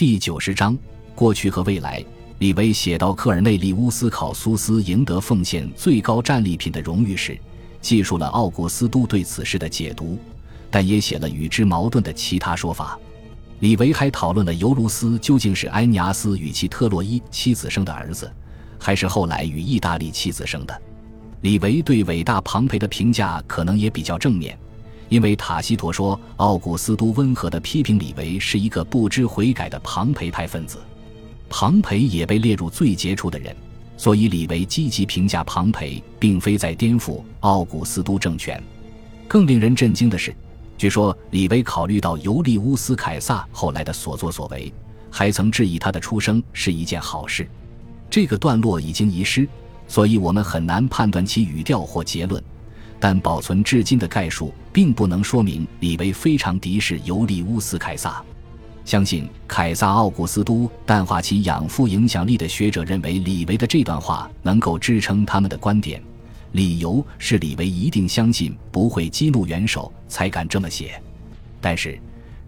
[0.00, 0.74] 第九十章
[1.14, 2.02] 过去和未来。
[2.38, 7.38] 李维写到科尔内利乌斯考苏斯赢得奉献最高战利品的荣誉时，
[7.82, 10.18] 记述了奥古斯都对此事的解读，
[10.70, 12.98] 但也写了与之矛盾的其他说法。
[13.58, 18.32] 李维还讨论了尤卢斯究竟是埃尼阿斯与其特洛伊妻子生的儿子，
[18.78, 20.82] 还是后来与意大利妻子生的。
[21.42, 24.58] 李维对伟大庞培的评价可能也比较正面，
[25.10, 30.78] 因为塔西佗说奥古斯都温和地批评李维是一个不知悔改的庞培派分子。
[31.48, 33.54] 庞培也被列入最杰出的人，
[33.96, 38.62] 所以李维积极评价庞培，并非在颠覆奥古斯都政权。
[39.26, 40.32] 更令人震惊的是，
[40.78, 44.72] 据说李维考虑到尤利乌斯·凯撒后来的所作所为，
[45.10, 47.48] 还曾质疑他的出生是一件好事。
[48.08, 49.48] 这个段落已经遗失，
[49.88, 52.40] 所以我们很难判断其语调或结论。
[53.00, 58.22] 但保存至今的概述，并不能说明李维非常敌视尤利乌斯·凯撒。
[58.84, 66.02] 相信凯撒·奥古斯都淡化其养父影响力的学者认为，李维的这段话能够支撑他们的观点。
[66.52, 71.00] 理由是李维一定相信不会激怒元首，才敢这么写。
[71.60, 71.98] 但是，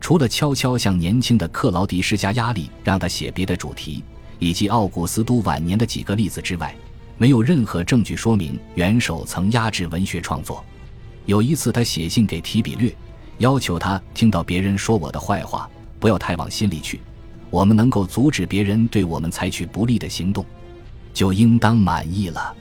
[0.00, 4.02] 除了悄悄向年轻的克劳迪施加压力，让他写别的主题，
[4.40, 6.74] 以及奥古斯都晚年的几个例子之外，
[7.22, 10.64] 没有任何证据说明元首曾压制文学创作。
[11.24, 12.92] 有一次，他写信给提比略，
[13.38, 15.70] 要求他听到别人说我的坏话。
[16.00, 17.00] 不要太往心里去，
[17.48, 20.44] 我们能够阻止别人对我们采取不利的行动，
[21.14, 22.52] 就应当满意了。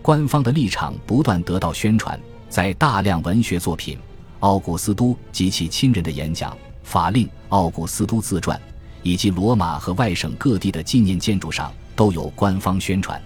[0.00, 3.98] 官方的立场不断得到宣传，在大量文学作品、
[4.40, 8.58] 奥古斯都及其亲人的演讲、法令、奥古斯都自传，
[9.02, 13.22] 以及罗马和外省各地的纪念建筑上都有官方宣传，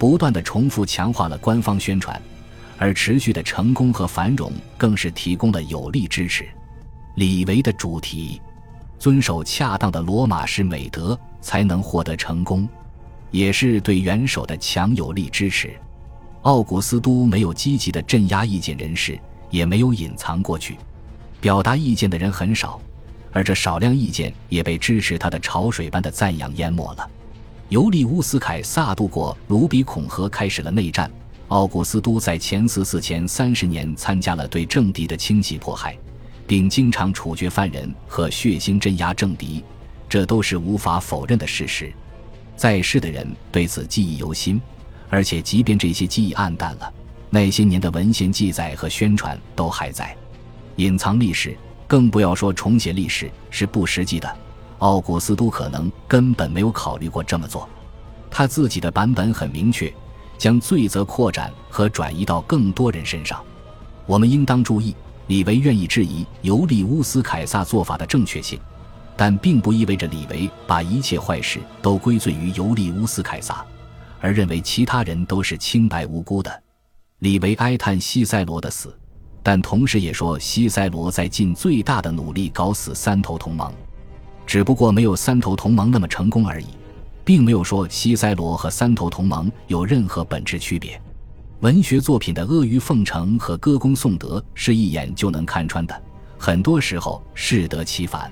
[0.00, 2.18] 不断的重复强化了官方宣传，
[2.78, 6.48] 而持续的成功和繁荣更是提供了有力支持。
[7.16, 8.40] 李维的主题。
[8.98, 12.68] 遵守恰当的罗马式美德，才能获得成功，
[13.30, 15.74] 也是对元首的强有力支持。
[16.42, 19.18] 奥古斯都没有积极的镇压意见人士，
[19.48, 20.76] 也没有隐藏过去，
[21.40, 22.78] 表达意见的人很少，
[23.32, 27.10] 而这少量意见也被支持他的潮水般的赞扬淹没了。
[27.70, 31.08] 尤利乌斯·凯撒渡过卢比孔河，开始了内战。
[31.46, 35.96] 奥古斯都在前四四前三十年参加了对政敌的清洗迫害。
[36.48, 39.62] 并经常处决犯人和血腥镇压政敌，
[40.08, 41.92] 这都是无法否认的事实。
[42.56, 44.60] 在世的人对此记忆犹新，
[45.08, 46.92] 而且即便这些记忆暗淡了，
[47.30, 50.12] 那些年的文献记载和宣传都还在。
[50.74, 51.56] 隐藏历史，
[51.86, 54.36] 更不要说重写历史，是不实际的。
[54.80, 57.66] 奥古斯都可能根本没有考虑过这么做。
[58.30, 59.90] 他自己的版本很明确，
[60.36, 63.42] 将罪责扩展和转移到更多人身上。
[64.04, 64.94] 我们应当注意。
[65.26, 68.58] 李维愿意质疑尤利乌斯·凯撒做法的正确性，
[69.16, 73.64] 但并不意味着李维把一切坏事都归罪于尤利乌斯·凯撒，
[74.20, 76.62] 而认为其他人都是清白无辜的。
[77.20, 78.92] 李维哀叹西塞罗的死，
[79.40, 83.72] 但同时也说西塞罗在尽最大的努力搞死三头同盟，
[84.50, 86.66] 只不过没有三头同盟那么成功而已，
[87.24, 91.00] 并没有说西塞罗和三头同盟有任何本质区别。
[91.60, 96.02] 文学作品的阿谀奉承和歌功颂德是一眼就能看穿的，
[96.36, 98.28] 很多时候适得其反。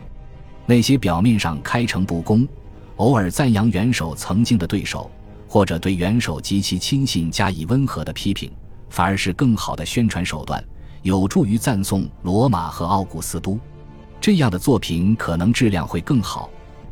[0.66, 2.44] 那些表面上开诚布公，
[2.96, 5.08] 偶尔赞扬元首曾经的对手，
[5.46, 8.50] 或者对元首及其亲信加以温和的批评，
[8.90, 10.60] 反而是更好的宣传手段，
[11.02, 13.56] 有助于赞颂罗马和奥古斯都。
[14.20, 16.50] 这样的作品可能质量会更好，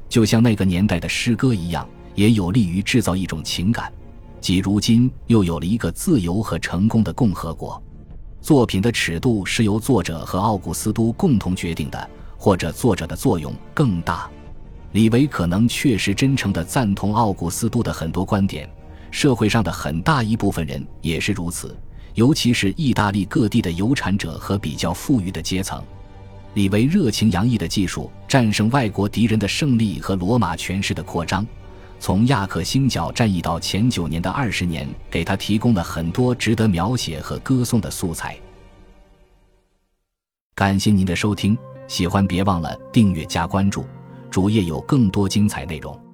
[0.09, 3.93] 就像那个年代的诗歌一样，也有利于制造一种情感。
[4.41, 7.83] 即如今又有了一个自由和成功的共和国。
[8.41, 14.31] 作品的尺度是由作者和奥古斯都共同决定的，或者作者的作用更大。
[14.93, 18.71] 李维可能确实真诚地赞同奥古斯都的很多观点，
[19.11, 21.77] 社会上的很大一部分人也是如此，
[22.15, 25.83] 尤其是意大利各地的有产者和比较富裕的阶层。
[26.57, 31.47] 李维热情洋溢的技术战胜外国敌人的胜利和罗马权势的扩张。
[32.01, 38.35] 从亚克星角战役到前九年的二十年，给他提供了很多值得描写和歌颂的素材。
[40.55, 41.55] 感谢您的收听，
[41.89, 43.85] 喜欢别忘了订阅加关注，
[44.31, 46.06] 主页有更多精彩内容。